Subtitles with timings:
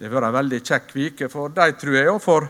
[0.00, 2.46] Det har vært en veldig kjekk uke for dem, tror jeg, og for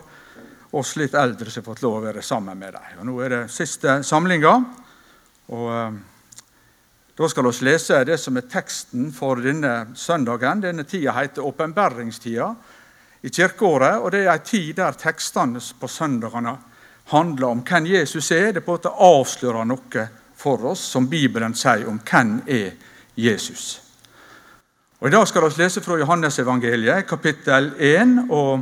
[0.79, 3.01] oss litt eldre som har fått lov å være sammen med dem.
[3.01, 4.53] Og Nå er det siste samlinga.
[5.51, 5.97] Og eh,
[7.19, 10.63] Da skal vi lese det som er teksten for denne søndagen.
[10.63, 12.47] Denne tida heter åpenbæringstida
[13.21, 13.99] i kirkeåret.
[13.99, 16.55] og Det er ei tid der tekstene på søndagene
[17.11, 18.53] handler om hvem Jesus er.
[18.53, 20.09] Det på en måte avslører noe
[20.39, 22.77] for oss som Bibelen sier om hvem er
[23.19, 23.90] Jesus.
[25.01, 28.61] Og I dag skal vi lese fra Johannesevangeliet, kapittel 1, og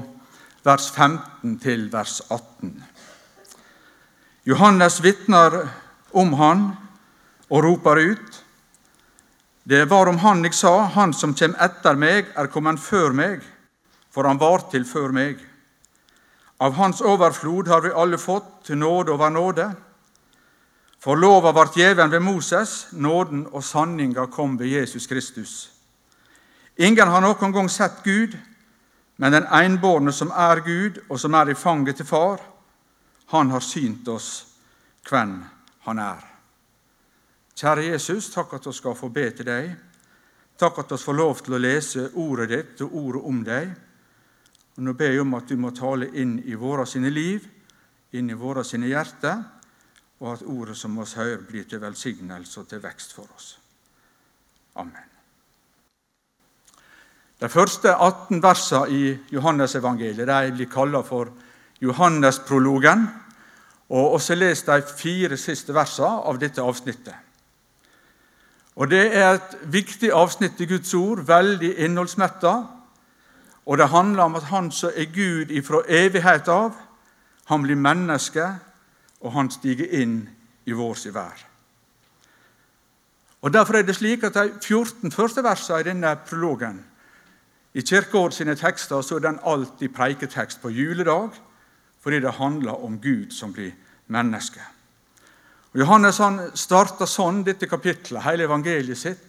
[0.63, 2.69] vers 15 til vers 18.
[4.47, 5.57] Johannes vitner
[6.15, 6.61] om han
[7.49, 8.37] og roper ut.
[9.67, 13.43] Det var om han jeg sa, han som kjem etter meg, er kommet før meg,
[14.07, 15.41] for han var til før meg.
[16.63, 19.65] Av hans overflod har vi alle fått til nåde over nåde.
[21.03, 25.78] For lova ble gjeven ved Moses, nåden og sanninga kom ved Jesus Kristus.
[26.79, 28.37] Ingen har noen gang sett Gud,
[29.19, 32.39] men den enbårne som er Gud, og som er i fanget til Far,
[33.33, 34.29] han har synt oss
[35.09, 35.41] hvem
[35.83, 36.23] han er.
[37.59, 39.73] Kjære Jesus, takk at vi skal få be til deg.
[40.59, 43.75] Takk at vi får lov til å lese ordet ditt og ordet om deg.
[44.77, 47.43] Og Nå ber jeg om at du må tale inn i våre sine liv,
[48.15, 49.43] inn i våre sine hjerter,
[50.23, 53.53] og at ordet som oss hører, blir til velsignelse og til vekst for oss.
[54.79, 55.08] Amen.
[57.39, 61.31] De første 18 versene i Johannesevangeliet blir kalt for
[61.81, 63.07] Johannesprologen.
[63.89, 67.15] Og også les de fire siste versene av dette avsnittet.
[68.75, 72.53] Og Det er et viktig avsnitt i Guds ord, veldig innholdsmetta.
[73.65, 76.75] Og det handler om at Han som er Gud ifra evighet av,
[77.45, 78.45] han blir menneske,
[79.21, 80.29] og han stiger inn
[80.65, 81.45] i vår sin vær.
[83.41, 86.85] Og Derfor er det slik at de 14 første versene i denne prologen
[87.73, 91.29] i Kirkeord sine tekster så er den alltid preiketekst på juledag,
[92.01, 93.71] fordi det handler om Gud som blir
[94.07, 94.61] menneske.
[95.73, 99.25] Og Johannes han starter sånn dette kapitlet, hele evangeliet sitt.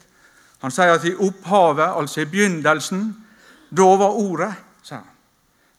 [0.63, 3.11] Han sier at i opphavet, altså i begynnelsen,
[3.71, 4.53] da var Ordet.
[4.83, 5.07] sier han.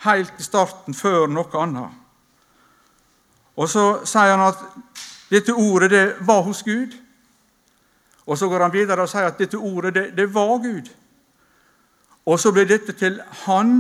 [0.06, 1.98] Helt i starten, før noe annet.
[3.56, 4.62] Og så sier han at
[5.30, 6.94] dette ordet det var hos Gud.
[8.26, 10.90] Og så går han videre og sier at dette ordet det, det var Gud.
[12.26, 13.72] Og så ble dette til Han.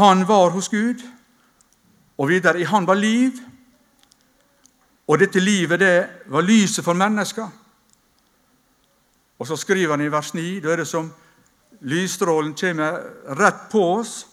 [0.00, 1.02] Han var hos Gud.
[2.18, 3.40] Og videre i Han var liv.
[5.08, 5.96] Og dette livet det
[6.26, 7.48] var lyset for mennesker.
[9.38, 11.10] Og så skriver han i vers 9 da er det som
[11.84, 13.00] lysstrålen kommer
[13.36, 14.26] rett på oss.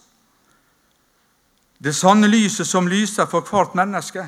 [1.77, 4.23] Det sanne lyset som lyser for hvert menneske,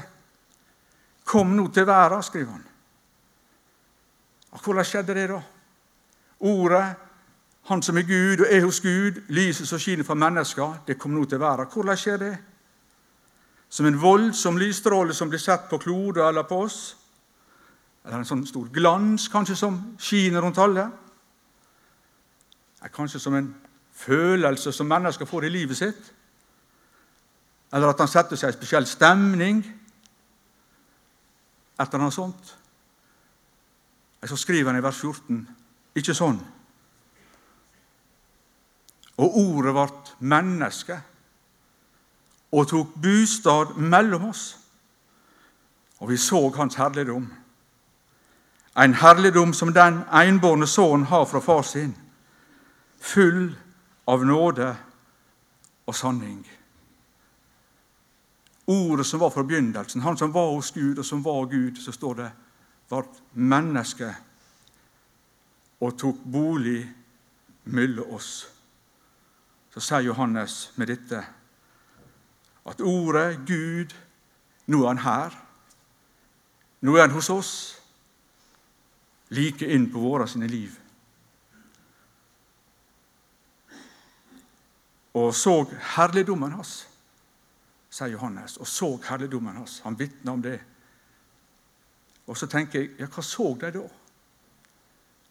[1.24, 2.64] kom nå til verden, skriver han.
[4.52, 5.40] Og hvordan skjedde det, da?
[6.40, 6.84] Ordet
[7.64, 11.14] han som er Gud og er hos Gud, lyset som skinner fra mennesker, det kom
[11.16, 11.70] nå til verden.
[11.72, 12.34] Hvordan skjer det?
[13.70, 16.98] Som en voldsom lysstråle som blir sett på kloder eller på oss?
[18.04, 20.90] Eller en sånn stor glans kanskje som skiner rundt alle?
[22.94, 23.48] Kanskje som en
[23.96, 26.12] følelse som mennesker får i livet sitt?
[27.74, 29.64] Eller at han setter seg i en spesiell stemning?
[31.80, 32.52] Et eller annet sånt.
[34.28, 35.40] Så skriver han i vers 14
[35.96, 36.44] ikke sånn.
[39.18, 40.98] Og ordet ble menneske
[42.54, 44.44] og tok bostad mellom oss.
[46.00, 47.34] Og vi så hans herligdom.
[48.78, 51.96] En herligdom som den enbårne sønnen har fra far sin,
[53.02, 53.56] full
[54.08, 54.76] av nåde
[55.86, 56.42] og sanning.
[58.68, 61.92] Ordet som var fra begynnelsen, han som var hos Gud, og som var Gud, så
[61.92, 62.32] står det,
[62.90, 63.04] ble
[63.34, 64.10] menneske
[65.82, 66.82] og tok bolig
[67.64, 68.53] mellom oss
[69.74, 71.24] så sier Johannes med dette
[72.70, 73.96] at ordet Gud,
[74.70, 75.38] nå er han her.
[76.84, 77.52] Nå er han hos oss,
[79.34, 80.76] like inn på våre sine liv.
[85.14, 85.56] Og så
[85.96, 86.84] herligdommen hans,
[87.94, 88.58] sier Johannes.
[88.58, 89.80] Og så herligdommen hans.
[89.86, 90.60] Han vitner om det.
[92.28, 93.84] Og så tenker jeg, ja, hva så de da?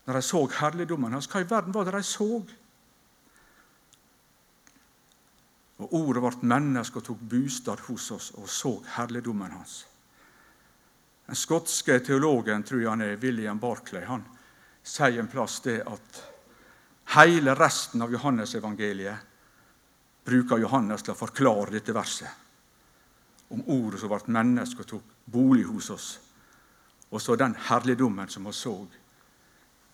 [0.07, 2.29] Når de så herligdommen hans, hva i verden var det de så?
[5.81, 9.87] Og Ordet ble menneske og tok bostad hos oss og så herligdommen hans.
[11.27, 14.25] Den skotske teologen, tror jeg han er, William Barclay, han
[14.83, 16.23] sier en plass det at
[17.17, 19.17] hele resten av Johannes-evangeliet
[20.25, 22.29] bruker Johannes til å forklare dette verset
[23.53, 26.07] om ordet som ble menneske og tok bolig hos oss,
[27.13, 28.75] og så den herligdommen som vi så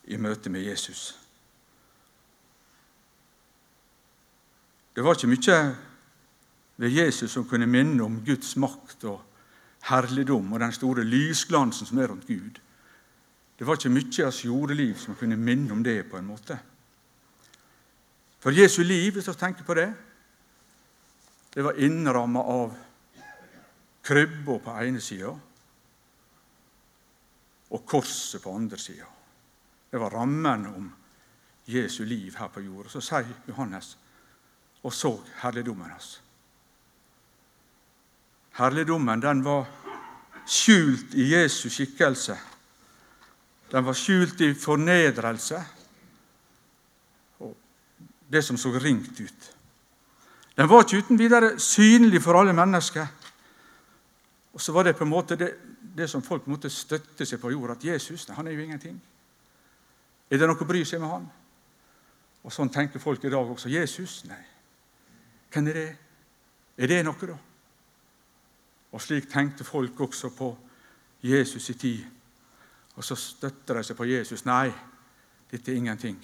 [0.09, 1.28] i møte med Jesus.
[4.99, 5.56] Det var ikke mye
[6.83, 9.21] ved Jesus som kunne minne om Guds makt og
[9.87, 12.59] herligdom og den store lysglansen som er rundt Gud.
[13.59, 16.56] Det var ikke mye av jordeliv som kunne minne om det på en måte.
[18.43, 19.87] For Jesu liv, hvis vi tenker på det,
[21.55, 22.75] det var innramma av
[24.03, 25.31] krybba på ene sida
[27.71, 29.06] og korset på andre sida.
[29.93, 30.93] Det var rammen om
[31.71, 32.91] Jesu liv her på jorda.
[32.91, 33.94] Så sier Johannes
[34.83, 36.21] og så herligdommen hans.
[38.59, 39.67] Herligdommen den var
[40.47, 42.37] skjult i Jesu skikkelse.
[43.71, 45.61] Den var skjult i fornedrelse
[47.39, 47.55] og
[48.33, 49.55] det som så ringt ut.
[50.57, 53.07] Den var ikke uten videre synlig for alle mennesker.
[54.53, 55.53] Og så var det på en måte det,
[55.97, 58.97] det som folk måtte støtte seg på jord, at Jesus han er jo ingenting.
[60.31, 61.29] Er det noe å bry seg med han?
[62.43, 63.71] Og Sånn tenker folk i dag også.
[63.71, 64.25] Jesus?
[64.27, 64.57] Nei.
[65.53, 65.89] Hvem er det?
[66.79, 67.37] Er det noe, da?
[68.93, 70.53] Og slik tenkte folk også på
[71.23, 72.05] Jesus i tid.
[72.97, 74.45] Og så støtter de seg på Jesus.
[74.47, 74.71] Nei,
[75.50, 76.19] dette er ingenting.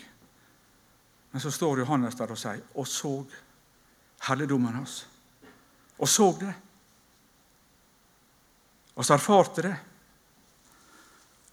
[1.32, 3.12] Men så står Johannes der og sier, og så
[4.28, 5.04] herligdommen hans.
[5.98, 6.54] Og så det.
[8.94, 9.74] Og så erfarte det.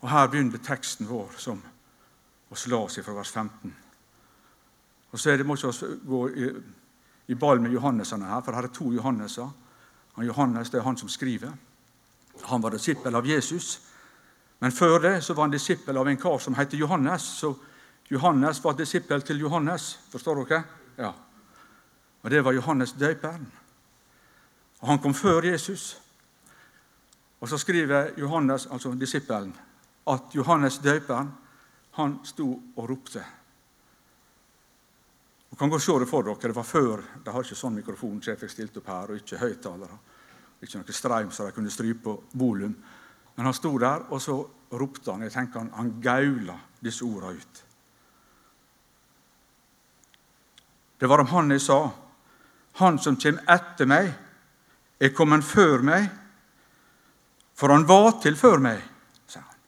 [0.01, 1.61] Og her begynner teksten vår, som
[2.51, 3.75] oss la oss fra vers 15.
[5.11, 6.49] Og så er det, må ikke oss gå i,
[7.31, 9.49] i ball med Johannesene her, for her er to Johanneser.
[10.17, 11.53] Han Johannes det er han som skriver.
[12.43, 13.79] Han var disippel av Jesus.
[14.59, 17.23] Men før det så var han disippel av en kar som heter Johannes.
[17.23, 17.53] Så
[18.11, 19.99] Johannes var disippel til Johannes.
[20.11, 20.63] Forstår dere?
[20.97, 21.13] Ja.
[22.21, 23.47] Og Det var Johannes døperen.
[24.81, 26.01] Og Han kom før Jesus.
[27.39, 29.55] Og Så skriver Johannes, altså disippelen,
[30.07, 31.31] at Johannes døperen
[31.91, 33.23] han sto og ropte.
[35.51, 36.39] Du kan gå og se det for dere.
[36.41, 37.03] Det var før.
[37.25, 39.97] De har ikke sånn mikrofon så jeg fikk stilt opp her, og ikke høyttalere.
[40.63, 42.75] Ikke noe streim så de kunne strype volum.
[43.35, 44.37] Men han sto der, og så
[44.71, 45.25] ropte han.
[45.25, 47.63] Jeg tenker Han, han gaula disse orda ut.
[50.97, 51.81] Det var om han jeg sa.
[52.79, 54.11] Han som kjem etter meg,
[55.01, 56.07] er kommet før meg,
[57.57, 58.83] for han var til før meg,
[59.27, 59.61] sa han.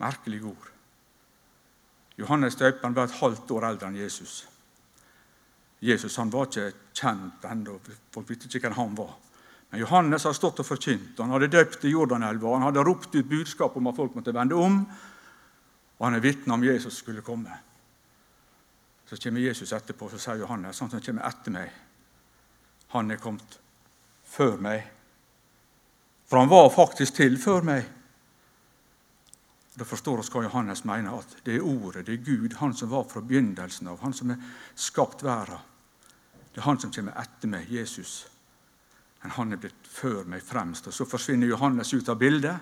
[0.00, 0.69] Merkelige ord.
[2.20, 4.44] Johannes døperen var et halvt år eldre enn Jesus.
[5.80, 7.78] Jesus han var ikke kjent ennå.
[8.12, 9.14] Folk visste ikke hvem han var.
[9.70, 11.18] Men Johannes har stått og forkynt.
[11.22, 12.56] Han hadde døpt i Jordanelva.
[12.56, 14.82] Han hadde ropt ut budskap om at folk måtte vende om.
[15.96, 17.54] Og han er vitne om Jesus skulle komme.
[19.06, 21.70] Så kommer Jesus etterpå, så sier Johannes han som kommer etter meg,
[22.94, 23.56] han er kommet
[24.30, 24.84] før meg.
[26.30, 27.88] For han var faktisk til før meg.
[29.80, 32.90] Da forstår vi hva Johannes mener, at det er Ordet, det er Gud, Han som
[32.90, 34.42] var fra begynnelsen av, Han som har
[34.76, 35.56] skapt verden.
[36.52, 38.26] Det er Han som kommer etter meg, Jesus.
[39.22, 40.86] Men han er blitt før meg fremst.
[40.86, 42.60] Og Så forsvinner Johannes ut av bildet.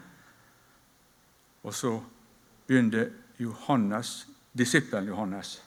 [1.62, 1.93] Og så
[2.67, 5.59] begynner Johannes, disippelen Johannes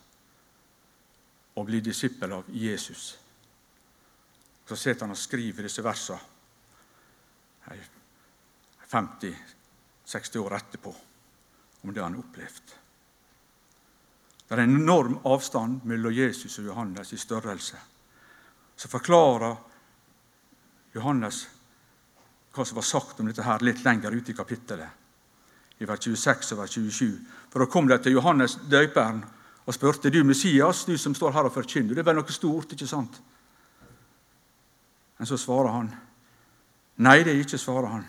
[1.56, 3.18] å bli disippel av Jesus.
[4.68, 6.20] Så sitter han og skriver disse versene
[8.88, 11.11] 50-60 år etterpå
[11.82, 12.78] om det han opplevde.
[14.48, 17.78] Det er en enorm avstand mellom Jesus og Johannes i størrelse.
[18.76, 19.56] Så forklarer
[20.96, 21.46] Johannes
[22.52, 24.90] hva som var sagt om dette her litt lenger ute i kapittelet,
[25.80, 27.08] i vers 26 og vers 27.
[27.50, 29.24] For Da kom de til Johannes døperen
[29.66, 31.96] og spurte du Messias, du som står her og forkynner.
[31.96, 33.22] Det er vel noe stort, ikke sant?
[35.18, 35.94] Men så svarer han
[37.02, 38.06] nei, det er ikke, svarer han.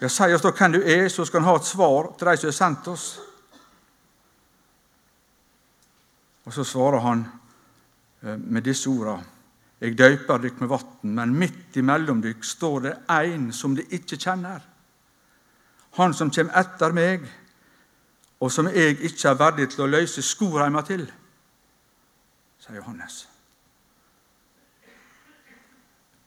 [0.00, 2.36] Ja, Si oss da hvem du er, så skal han ha et svar til de
[2.36, 3.06] som har sendt oss.
[6.44, 7.24] Og så svarer han
[8.22, 9.24] eh, med disse ordene.
[9.80, 14.16] Jeg døyper dykk med vann, men midt imellom dykk står det en som de ikke
[14.16, 14.62] kjenner.
[15.96, 17.26] Han som kommer etter meg,
[18.40, 21.04] og som jeg ikke er verdig til å løse skoreima til,
[22.60, 23.26] sier Johannes.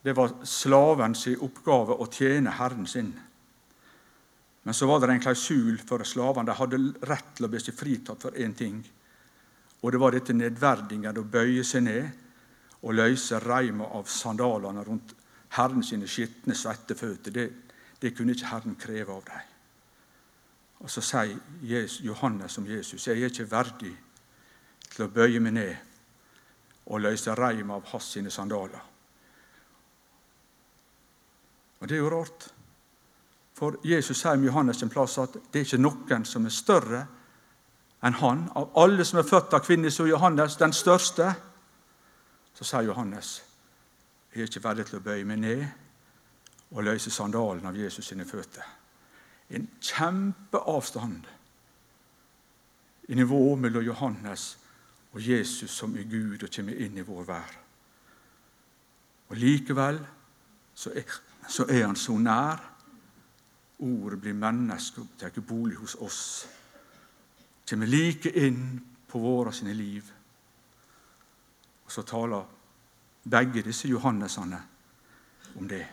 [0.02, 3.10] Det var slaven slavens oppgave å tjene Herren sin.
[4.62, 6.50] Men så var det en klausul for slavene.
[6.50, 8.82] De hadde rett til å bli fritatt for én ting.
[9.80, 12.10] Og det var dette nedverdingen, å bøye seg ned
[12.80, 15.14] og løse reima av sandalene rundt
[15.56, 17.32] Herren sine skitne, svette føtter.
[17.32, 17.46] Det,
[18.00, 19.48] det, kunne ikke Herren kreve av dem.
[20.80, 23.92] Og Så sier Johannes om Jesus jeg er ikke verdig
[24.90, 25.74] til å bøye meg ned
[26.90, 28.80] og løse reima av hans sine sandaler.
[31.80, 32.50] Og Det er jo rart.
[33.60, 37.02] For Jesus sier om Johannes en plass at det er ikke noen som er større
[38.00, 38.46] enn han.
[38.56, 41.28] Av alle som er født av kvinner, så er Johannes den største.
[42.56, 43.40] Så sier Johannes
[44.30, 45.62] jeg er ikke verdig til å bøye meg ned
[46.70, 48.62] og løse sandalen av Jesus sine føtter.
[49.50, 51.26] En kjempeavstand
[53.10, 54.44] i nivået mellom Johannes
[55.10, 57.56] og Jesus som er Gud og kommer inn i vår vær.
[59.34, 59.98] Og Likevel
[60.74, 61.10] så er,
[61.50, 62.69] så er han så nær.
[63.80, 66.46] Ordet blir menneske og tar bolig hos oss.
[67.68, 70.04] Kommer like inn på våre sine liv.
[71.84, 72.44] Og så taler
[73.30, 74.60] begge disse Johannesene
[75.56, 75.86] om det.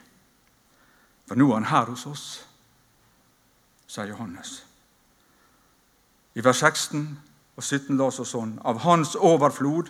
[1.28, 2.26] For nå er han her hos oss,
[3.88, 4.62] sier Johannes.
[6.36, 7.08] I vers 16
[7.58, 9.90] og 17 la oss sånn Av Hans overflod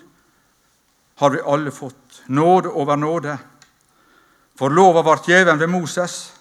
[1.20, 3.36] har vi alle fått nåde over nåde.
[4.58, 6.37] For lova vart gjeven ved Moses.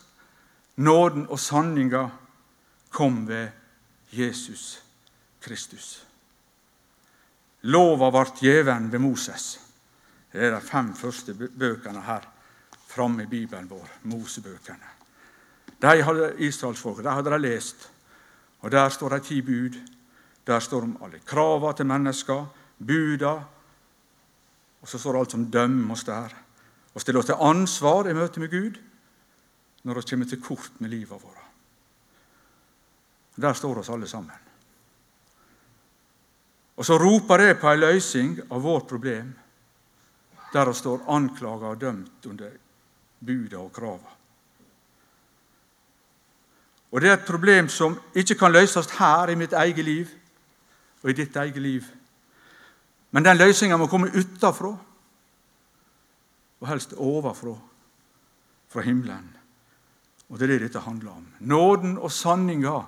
[0.78, 2.10] Nåden og sanninga
[2.94, 3.50] kom ved
[4.14, 4.84] Jesus
[5.42, 6.04] Kristus.
[7.62, 9.60] Lova vart gjeven ved Moses.
[10.32, 12.28] Det er de fem første bøkene her
[12.88, 14.94] framme i Bibelen vår, Mosebøkene.
[15.82, 17.90] De hadde israelsfolket de hadde de lest,
[18.62, 19.78] og der står de ti bud.
[20.48, 22.46] Der står om alle krava til mennesker,
[22.80, 23.34] buda,
[24.82, 26.36] og så står det alt som dømmer oss der.
[26.94, 28.78] Og stiller oss til ansvar i møte med Gud
[29.88, 31.44] når vi kommer til kort med livet vårt.
[33.38, 34.36] Der står oss alle sammen.
[36.78, 39.32] Og så roper det på ei løsning av vårt problem
[40.54, 42.52] der vi står anklaga og dømt under
[43.20, 44.14] buda og krava.
[46.92, 50.08] Og Det er et problem som ikke kan løses her i mitt eget liv
[51.04, 51.84] og i ditt eget liv.
[53.12, 54.78] Men den løsninga må komme utafra,
[56.60, 57.56] og helst overfra,
[58.68, 59.37] fra himmelen.
[60.30, 61.28] Og det er det dette handler om.
[61.40, 62.82] Nåden og sanninga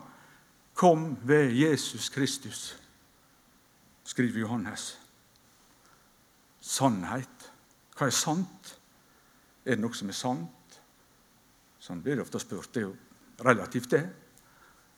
[0.74, 2.76] kom ved Jesus Kristus,
[4.04, 4.98] skriver Johannes.
[6.60, 7.50] Sannhet
[8.00, 8.76] hva er sant?
[9.68, 10.78] Er det noe som er sant?
[11.84, 12.72] Sånn blir det ofte spurt.
[12.72, 12.94] Det er jo
[13.44, 14.06] relativt, det.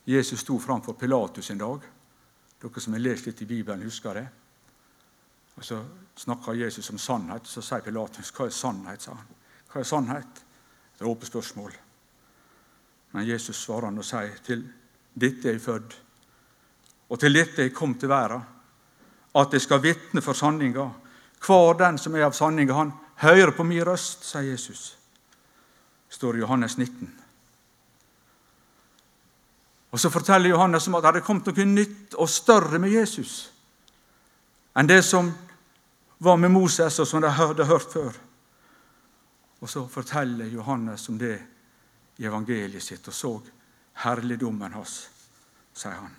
[0.05, 1.88] Jesus sto framfor Pilatus en dag.
[2.62, 4.27] Dere som har lest litt i Bibelen, husker det.
[5.57, 5.79] Og Så
[6.15, 7.48] snakker Jesus om sannhet.
[7.48, 9.27] Så sier Pilatus, 'Hva er sannhet?' sa han.
[9.74, 10.43] Hva er sannhet?
[10.93, 11.74] Det er åpent spørsmål.
[13.12, 14.63] Men Jesus svarer han og sier, 'Til
[15.13, 16.01] dette er jeg født,
[17.10, 18.41] og til dette er jeg kom til verden,
[19.36, 20.91] at jeg skal vitne for sanninga.'
[21.46, 24.98] Hver den som er av sanninga, han hører på min røst, sier Jesus.
[26.10, 27.22] står i Johannes 19.
[29.91, 33.51] Og Så forteller Johannes om at det hadde kommet noe nytt og større med Jesus
[34.75, 35.32] enn det som
[36.18, 38.12] var med Moses, og som de hadde hørt før.
[39.60, 41.39] Og så forteller Johannes om det
[42.18, 43.32] i evangeliet sitt, og så
[44.03, 44.98] herligdommen hans,
[45.74, 46.18] sier han.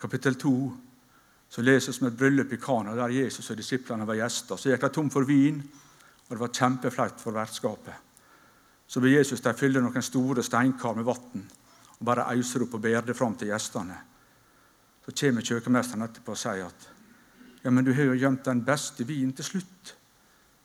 [0.00, 0.54] Kapittel 2
[1.54, 4.58] så leses om et bryllup i Kana der Jesus og disiplene var gjester.
[4.58, 5.60] Så gikk de tom for vin,
[6.26, 7.94] og det var kjempeflaut for vertskapet.
[8.86, 11.44] Så ber Jesus de fylle noen store steinkar med vann
[11.94, 13.96] og bare auser opp og ber det fram til gjestene.
[15.04, 16.90] Så kommer kjøkkenmesteren etterpå og sier at
[17.64, 19.94] ja, men du har jo gjemt den beste vinen til slutt.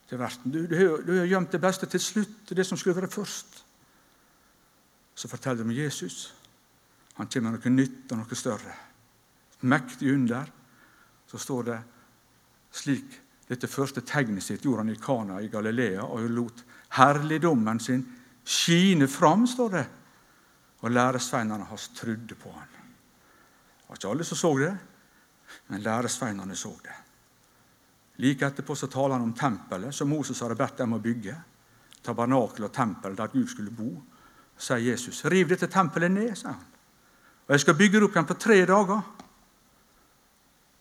[0.09, 0.51] til verten.
[0.51, 3.63] Du, du, har, du har gjemt det beste til slutt, det som skulle være først.
[5.19, 6.33] Så forteller de om Jesus.
[7.19, 8.75] Han kommer med noe nytt og noe større.
[9.67, 10.51] Mektig under
[11.27, 11.79] så står det
[12.79, 13.17] slik
[13.49, 16.61] dette første tegnet sitt gjorde han i Kana i Galilea og lot
[16.95, 18.03] herligdommen sin
[18.45, 19.85] skine fram, står det.
[20.85, 22.69] Og læresveinene hans trodde på han.
[22.69, 24.71] Det var ikke alle som så det,
[25.67, 26.95] men læresveinene så det.
[28.23, 31.35] Like etterpå så taler han om tempelet som Moses hadde bedt dem å bygge.
[32.05, 33.89] Tabernakel og tempel der Gud skulle bo.
[34.59, 36.65] Sier Jesus, 'Riv dette tempelet ned', sier han.
[37.47, 39.03] 'Og jeg skal bygge det opp igjen på tre dager.'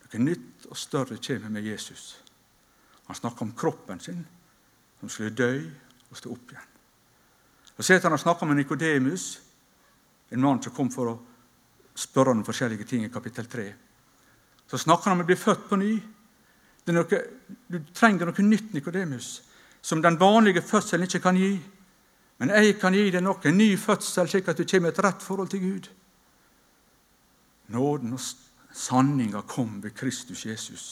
[0.09, 2.23] Noe nytt og større kommer med Jesus.
[3.07, 4.27] Han snakker om kroppen sin,
[5.01, 5.71] som skulle dø
[6.11, 6.69] og stå opp igjen.
[7.77, 9.41] Og så han snakker med Nikodemus,
[10.31, 11.19] en mann som kom for å
[11.95, 13.75] spørre om forskjellige ting i kapittel 3.
[14.71, 15.93] Så snakker han om å bli født på ny.
[16.89, 17.21] Noe,
[17.69, 19.43] du trenger noe nytt, Nikodemus,
[19.83, 21.53] som den vanlige fødselen ikke kan gi.
[22.39, 25.01] Men jeg kan gi deg nok en ny fødsel, slik at du kommer i et
[25.03, 25.89] rett forhold til Gud.
[27.75, 28.23] Nåden og
[28.79, 30.87] Sanninga kom ved Kristus Jesus.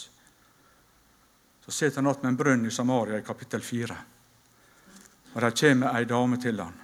[1.64, 3.96] Så sitter han attmed en brønn i Samaria i kapittel 4.
[5.34, 6.74] Og Der kommer ei dame til han.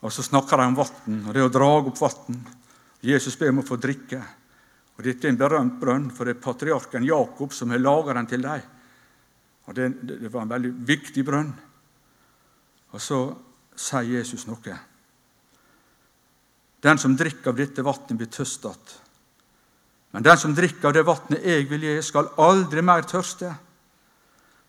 [0.00, 2.40] Og Så snakker de om vann, og det å dra opp vann.
[3.04, 4.20] Jesus ber om å få drikke.
[4.96, 8.26] Og Dette er en berømt brønn, for det er patriarken Jakob som har laga den
[8.26, 8.62] til dem.
[9.68, 11.52] Og det, det var en veldig viktig brønn.
[12.90, 13.20] Og så
[13.78, 14.76] sier Jesus noe.
[16.80, 18.98] Den som drikker av dette vannet, blir tørst igjen.
[20.10, 23.52] Men den som drikker av det vannet jeg vil gi, skal aldri mer tørste.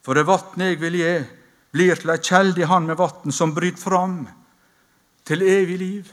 [0.06, 1.14] For det vannet jeg vil gi,
[1.72, 4.18] blir til ei kjelde i Han med vann som bryter fram
[5.26, 6.12] til evig liv.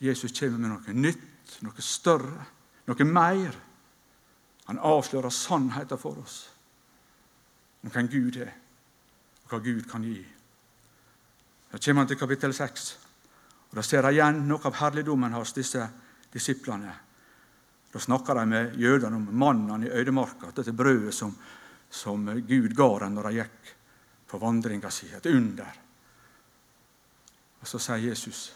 [0.00, 2.46] Jesus kommer med noe nytt, noe større,
[2.88, 3.54] noe mer.
[4.66, 6.40] Han avslører sannheten for oss
[7.80, 8.50] om hvem Gud er,
[9.44, 10.20] og hva Gud kan gi.
[11.70, 12.88] Da kommer han til kapittel 6,
[13.70, 15.84] og da ser de igjen noe av herligdommen hos disse
[16.32, 16.94] disiplene.
[17.90, 21.34] Da snakker de med jødene om mannen i øydemarka, dette brødet som,
[21.90, 23.74] som Gud ga dem når de gikk
[24.30, 25.10] på vandringa si.
[25.14, 25.78] Et under.
[27.60, 28.52] Og Så sier Jesus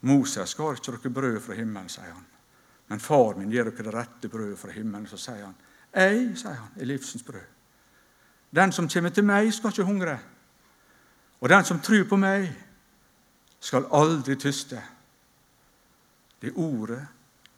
[0.00, 2.26] Moses ga ikke dere brød fra himmelen, sier han.
[2.88, 5.06] Men far min gir dere det rette brødet fra himmelen.
[5.06, 5.54] Så sier han,
[5.94, 7.46] Jeg, sier han, er livsens brød.
[8.50, 10.18] Den som kommer til meg, skal ikke hungre.
[11.40, 12.50] Og den som tror på meg,
[13.60, 14.80] skal aldri tyste.
[16.40, 17.00] Det er ordet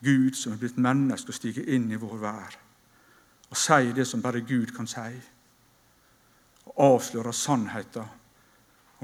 [0.03, 2.59] Gud som er blitt menneske og stiger inn i vår vær
[3.53, 5.11] og sier det som bare Gud kan si,
[6.65, 8.09] og avslører sannheten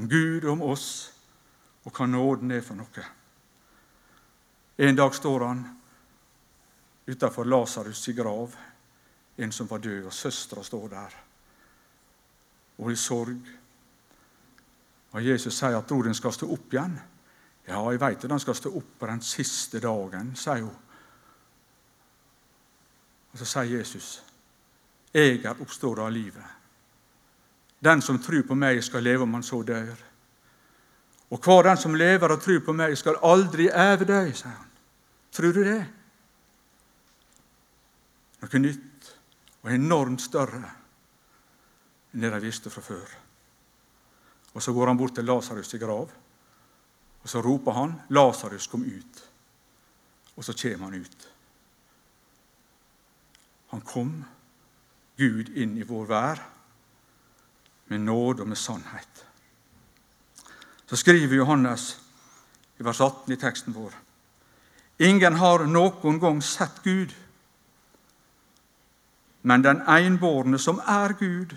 [0.00, 0.86] om Gud og om oss
[1.84, 3.04] og hva nåden er for noe.
[4.78, 5.60] En dag står han
[7.08, 8.56] utenfor Lasarus' grav,
[9.36, 11.16] en som var død, og søstera står der
[12.78, 13.57] og i sorg.
[15.12, 16.98] Og Jesus sier at broren skal stå opp igjen.
[17.68, 20.76] Ja, jeg veit at han skal stå opp på den siste dagen, sier hun.
[23.32, 24.22] Og så sier Jesus,
[25.14, 26.56] 'Jeg er oppstått av livet.'
[27.80, 30.04] 'Den som tror på meg, skal leve om han så dør.'
[31.30, 34.66] 'Og hver den som lever og tror på meg, skal aldri everdø', sier han.
[35.32, 35.86] Tror du det?
[38.40, 39.16] Noe nytt
[39.62, 40.70] og enormt større
[42.14, 43.27] enn det de visste fra før.
[44.58, 46.10] Og Så går han bort til Lasarus' grav,
[47.22, 49.22] og så roper han 'Lasarus, kom ut'.
[50.36, 51.28] Og så kommer han ut.
[53.68, 54.24] Han kom,
[55.18, 56.42] Gud, inn i vår vær
[57.86, 59.26] med nåde og med sannhet.
[60.86, 62.00] Så skriver Johannes
[62.78, 63.94] i vers 18 i teksten vår
[64.98, 67.14] Ingen har noen gang sett Gud,
[69.42, 71.56] men den enbårne som er Gud,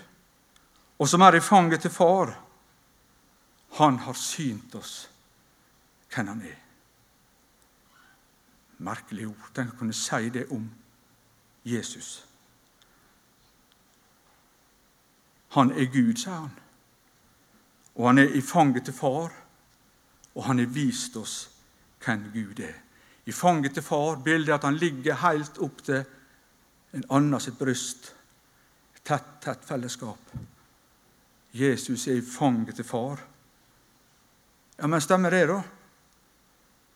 [0.98, 2.38] og som er i fanget til Far,
[3.72, 5.08] han har synt oss
[6.12, 6.58] hvem han er.
[8.82, 9.48] Merkelig ord.
[9.56, 10.66] Å kunne si det om
[11.64, 12.10] Jesus.
[15.56, 16.52] Han er Gud, sier han.
[17.94, 19.32] Og han er i fanget til far,
[20.34, 21.36] og han har vist oss
[22.04, 22.78] hvem Gud er.
[23.28, 26.02] I fanget til far bildet at han ligger helt opp til
[26.92, 28.14] en annen sitt bryst.
[29.04, 30.32] Tett, tett fellesskap.
[31.52, 33.20] Jesus er i fanget til far.
[34.82, 35.62] Ja, Men stemmer det, da?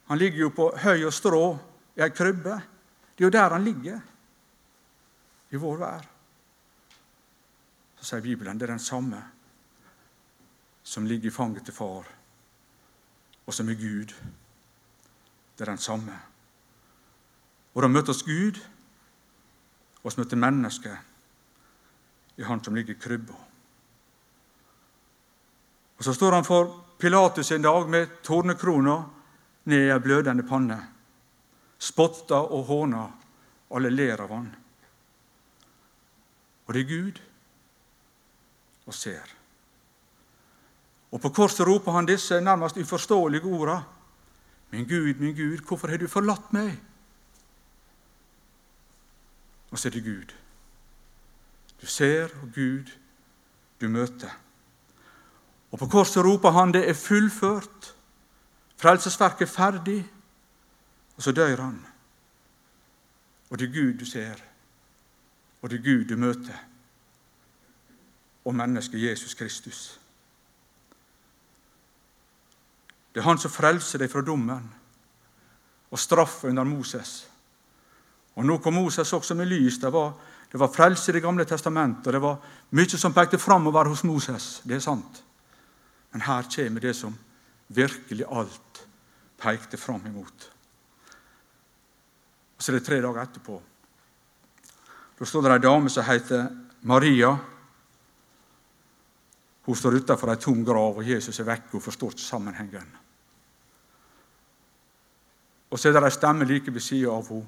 [0.07, 1.43] Han ligger jo på høy og strå
[1.95, 2.55] i ei krybbe.
[3.15, 4.01] Det er jo der han ligger
[5.55, 6.09] i vår vær.
[7.95, 9.21] Så sier Bibelen det er den samme
[10.83, 12.09] som ligger i fanget til far,
[13.47, 14.15] og som er Gud.
[15.55, 16.17] Det er den samme.
[17.75, 18.59] Og da møter oss Gud,
[20.03, 20.99] og vi møter mennesket
[22.37, 23.39] i Han som ligger i krybba.
[25.99, 28.97] Og Så står han for Pilatus en dag med tornekrona
[29.65, 30.79] ned i ei blødende panne.
[31.79, 33.05] Spotta og håna.
[33.75, 34.47] Alle ler av han.
[36.67, 37.19] Og det er Gud
[38.87, 39.35] og ser.
[41.11, 43.83] Og På korset roper han disse nærmest uforståelige orda.
[44.71, 46.75] Min Gud, min Gud, hvorfor har du forlatt meg?
[49.71, 50.35] Og så er det Gud.
[51.81, 52.91] Du ser, og Gud,
[53.81, 54.46] du møter.
[55.71, 57.95] Og På korset roper han det er fullført.
[58.77, 60.01] Frelsesverket er ferdig.
[61.17, 61.87] Og så dør han.
[63.51, 64.43] Og det er Gud du ser
[65.67, 66.59] og det er Gud du møter,
[68.45, 70.01] og mennesket Jesus Kristus.
[73.15, 74.69] Det er Han som frelser deg fra dommen
[75.91, 77.27] og straffen under Moses.
[78.37, 79.79] Og Nå kom Moses også med lys.
[79.83, 80.13] Det var,
[80.53, 82.07] det var frelse i Det gamle testamentet.
[82.07, 82.37] og Det var
[82.71, 84.61] mye som pekte framover hos Moses.
[84.65, 85.25] Det er sant.
[86.17, 87.13] Men her kommer det som
[87.67, 88.87] virkelig alt
[89.37, 90.47] pekte fram imot.
[92.57, 93.59] Og Så er det tre dager etterpå
[95.19, 96.49] da står det ei dame som heter
[96.89, 97.31] Maria.
[99.65, 101.73] Hun står utenfor ei tom grav, og Jesus er vekke.
[101.73, 102.91] Hun forstår ikke sammenhengen.
[105.69, 107.47] Og så er det ei stemme like ved sida av henne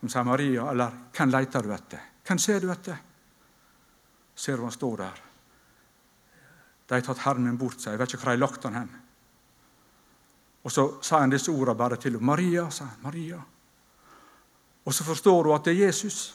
[0.00, 3.02] som sier, 'Maria, eller hvem leiter du etter?' 'Hvem ser du etter?'
[4.34, 5.29] Ser hun han står der.
[6.90, 8.00] De har tatt Herren min bort, sier jeg.
[8.00, 8.90] vet ikke hvor de har lagt han hen.
[10.66, 12.26] Og så sa han disse ordene bare til henne.
[12.26, 12.98] 'Maria', sa han.
[13.04, 13.40] 'Maria'.
[14.84, 16.34] Og så forstår hun at det er Jesus.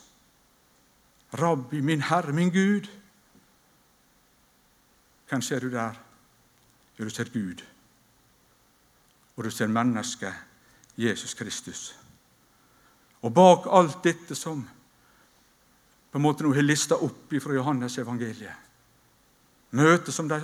[1.33, 2.87] Rabbi, min Herre, min Gud.
[5.29, 5.93] Hvem ser du der?
[6.99, 7.63] Jo, du ser Gud.
[9.35, 10.33] Og du ser mennesket
[10.97, 11.95] Jesus Kristus.
[13.21, 14.67] Og bak alt dette som
[16.11, 18.55] på en måte nå har lista opp fra Johannes evangeliet
[19.71, 20.39] Møtet som de,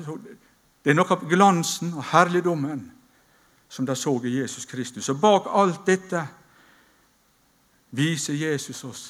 [0.83, 2.91] Det er noe av glansen og herligdommen
[3.71, 5.09] som de så i Jesus Kristus.
[5.09, 6.25] Og bak alt dette
[7.91, 9.03] viser Jesus oss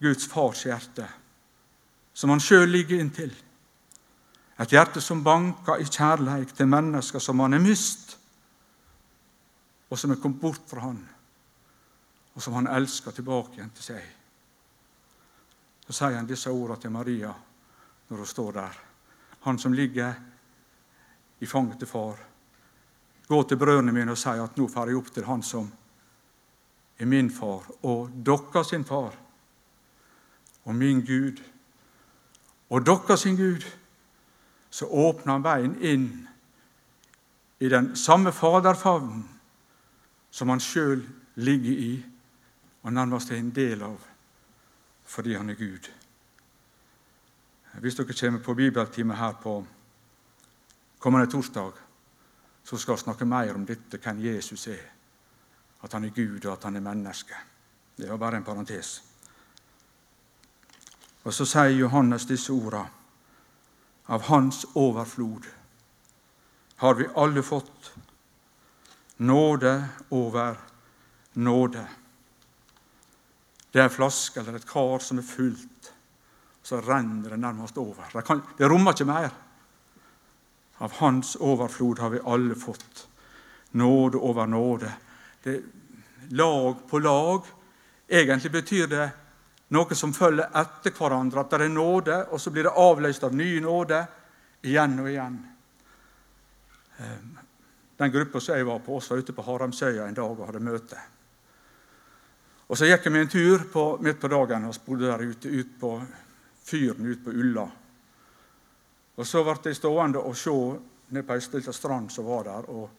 [0.00, 1.06] Guds fars hjerte,
[2.14, 3.32] som han sjøl ligger inntil.
[4.58, 8.16] Et hjerte som banker i kjærleik til mennesker som han har mist,
[9.90, 10.98] og som er kommet bort fra han,
[12.34, 14.08] og som han elsker tilbake igjen til seg.
[15.86, 17.34] Så sier han disse ordene til Maria
[18.08, 18.80] når hun står der.
[19.42, 20.14] Han som ligger
[21.40, 22.18] i fanget til far.
[23.28, 25.70] Gå til brødrene mine og si at nå får jeg opp til han som
[26.98, 29.14] er min far og deres sin far,
[30.64, 31.40] og min Gud
[32.70, 33.64] og deres sin Gud
[34.70, 36.06] så åpner han veien inn
[37.58, 39.24] i den samme faderfavnen
[40.30, 41.02] som han sjøl
[41.34, 41.92] ligger i
[42.82, 43.98] og nærmest er en del av
[45.12, 45.90] fordi han er Gud.
[47.80, 49.66] Hvis dere kommer på bibeltime her på
[50.98, 51.72] kommende torsdag,
[52.64, 54.84] så skal vi snakke mer om dette, hvem Jesus er.
[55.82, 57.34] At han er Gud, og at han er menneske.
[57.96, 59.02] Det var bare en parentes.
[61.24, 62.88] Og så sier Johannes disse ordene
[64.10, 65.46] av Hans overflod
[66.82, 67.92] har vi alle fått
[69.16, 70.56] nåde over
[71.32, 71.84] nåde.
[73.70, 75.91] Det er en flaske eller et kar som er fullt,
[76.62, 78.04] så renner det nærmest over.
[78.12, 79.30] Det, kan, det rommer ikke mer.
[80.82, 83.06] Av Hans overflod har vi alle fått
[83.78, 84.92] nåde over nåde.
[85.42, 85.60] Det
[86.30, 87.42] lag på lag.
[88.08, 89.10] Egentlig betyr det
[89.72, 91.42] noe som følger etter hverandre.
[91.42, 94.02] At det er nåde, og så blir det avløst av ny nåde
[94.62, 95.38] igjen og igjen.
[96.98, 97.38] Ehm,
[97.96, 100.62] den gruppa som jeg var på, oss var ute på Haramsøya en dag og hadde
[100.62, 100.98] møte.
[102.72, 105.72] Og Så gikk meg en tur på, midt på dagen og bodde der ute ut
[105.80, 105.90] på
[106.64, 107.66] fyren ute på Ulla.
[109.16, 110.54] Og Så ble jeg stående og se
[111.12, 112.70] ned på ei lita strand som var der.
[112.70, 112.90] og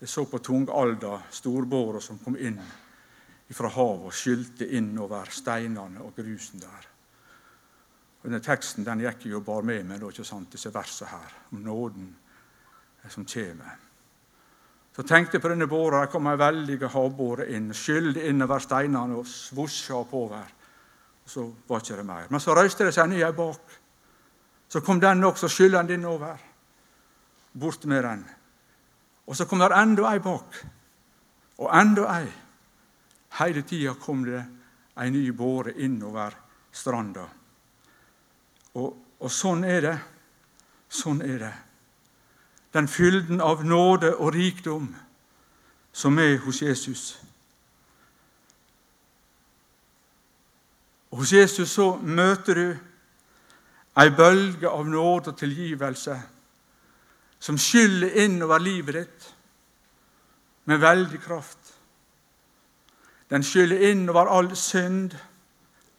[0.00, 2.60] Jeg så på Tungalda, storbåra som kom inn
[3.52, 6.88] fra havet og skylte innover steinene og grusen der.
[8.22, 11.62] Og denne Teksten den gikk jo bare med meg, ikke sant, disse versene her, om
[11.62, 12.08] nåden
[13.10, 13.78] som kommer.
[14.96, 16.04] Så tenkte jeg på denne båra.
[16.04, 20.50] Der kom ei veldig havbåre inn, skylde innover steinene og svosja oppover.
[21.24, 22.26] Og så var ikke det mer.
[22.30, 23.78] Men så røyste det seg ny ei bak.
[24.68, 26.36] Så kom den også skyllende innover.
[27.52, 28.24] Bort med den.
[29.26, 30.56] Og så kom det enda ei bak.
[31.58, 32.30] Og enda ei.
[33.38, 34.42] Hele tida kom det
[34.96, 36.34] ei ny båre innover
[36.72, 37.26] stranda.
[38.74, 39.98] Og, og sånn er det.
[40.92, 41.52] Sånn er det.
[42.72, 44.94] Den fylden av nåde og rikdom
[45.92, 47.20] som er hos Jesus.
[51.12, 52.68] Og hos Jesus så møter du
[54.00, 56.16] ei bølge av nåde og tilgivelse
[57.42, 59.28] som skyller innover livet ditt
[60.70, 61.72] med veldig kraft.
[63.28, 65.12] Den skyller innover all synd,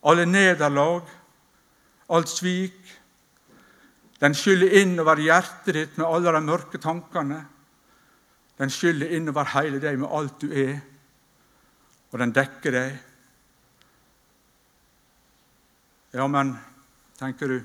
[0.08, 1.04] alle nederlag,
[2.10, 2.80] alt svik.
[4.22, 7.44] Den skyller innover hjertet ditt med alle de mørke tankene.
[8.58, 10.78] Den skyller innover hele deg med alt du er,
[12.12, 13.02] og den dekker deg.
[16.14, 16.52] Ja, men,
[17.18, 17.64] tenker du,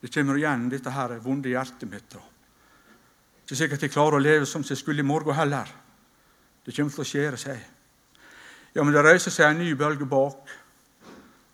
[0.00, 2.16] det kommer igjen, dette her vonde hjertet mitt.
[3.44, 5.68] Ikke sikkert jeg klarer å leve som jeg skulle i morgen heller.
[6.66, 7.60] Det kommer til å skjære seg.
[8.74, 10.50] Ja, men det reiser seg en ny bølge bak,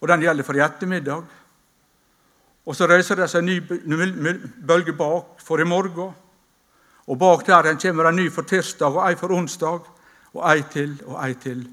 [0.00, 1.26] og den gjelder for i ettermiddag.
[2.64, 3.98] Og så reiser det seg en ny
[4.64, 6.14] bølge bak for i morgen.
[7.06, 9.92] Og bak der kommer en ny for tirsdag og ei for onsdag,
[10.32, 11.66] og ei til og ei til.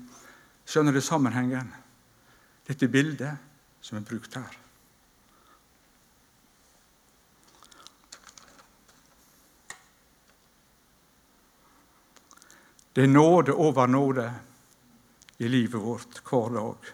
[0.68, 1.72] Skjønner du sammenhengen?
[2.68, 3.38] Dette bildet
[3.84, 4.60] som er brukt her.
[12.96, 14.28] Det er nåde over nåde
[15.38, 16.92] i livet vårt hver dag.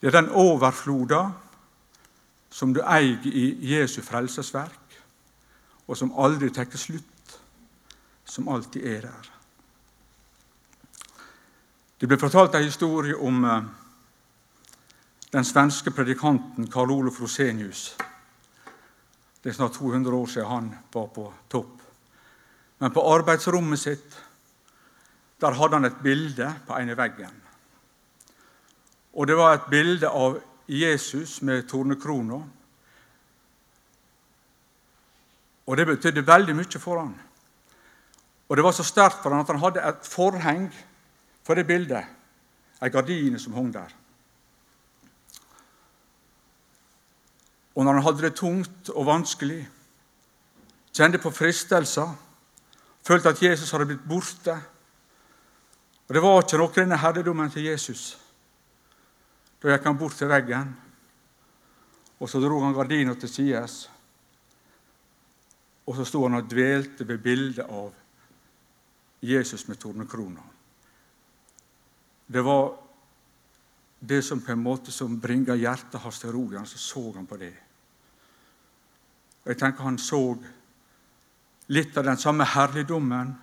[0.00, 1.20] Det er den overfloda
[2.52, 4.98] som du eier i Jesu frelsesverk,
[5.86, 7.38] og som aldri tar slutt,
[8.24, 9.33] som alltid er der.
[12.04, 13.62] Det ble fortalt en historie om eh,
[15.32, 17.94] den svenske predikanten Karl Olof Rosenius.
[19.40, 21.80] Det er snart 200 år siden han var på topp.
[22.84, 24.20] Men på arbeidsrommet sitt
[25.40, 27.42] Der hadde han et bilde på ene veggen.
[29.16, 32.42] Og det var et bilde av Jesus med tornekrona.
[35.66, 37.16] Og det betydde veldig mye for han.
[38.48, 40.74] Og det var så sterkt for han at han hadde et forheng
[41.44, 42.04] for det bildet,
[42.82, 43.92] ei gardine som hang der.
[47.74, 49.64] Og når han hadde det tungt og vanskelig,
[50.94, 52.12] kjente på fristelser,
[53.04, 54.60] følte at Jesus hadde blitt borte
[56.04, 58.18] Og det var ikke noe denne herredommen til Jesus.
[59.56, 60.74] Da gikk han bort til veggen,
[62.20, 63.78] og så dro han gardina til sides.
[65.88, 67.88] Og så sto han og dvelte ved bildet av
[69.24, 70.44] Jesus med tornekrona.
[72.34, 72.72] Det var
[73.98, 77.26] det som på en måte som bringa hjertet hans til ro Han Så så han
[77.26, 77.54] på det.
[79.44, 80.38] Og Jeg tenker han så
[81.66, 83.34] litt av den samme herligdommen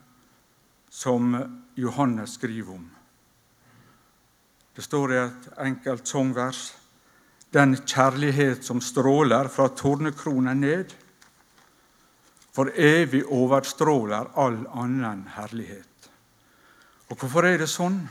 [0.89, 1.39] som
[1.75, 2.91] Johannes skriver om.
[4.75, 6.73] Det står i et enkelt sangvers
[7.49, 10.91] den kjærlighet som stråler fra tornekronen ned,
[12.51, 16.11] for evig overstråler all annen herlighet.
[17.07, 18.09] Og hvorfor er det sånn?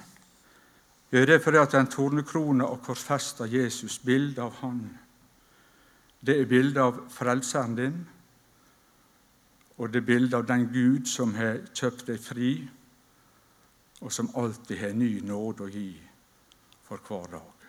[1.13, 4.83] Jo, det er fordi at den tornekrone og korsfesta Jesus, bildet av Han,
[6.21, 7.97] det er bildet av Frelseren din,
[9.79, 12.51] og det er bildet av den Gud som har kjøpt deg fri,
[14.01, 15.91] og som alltid har ny nåde å gi
[16.87, 17.60] for hver dag.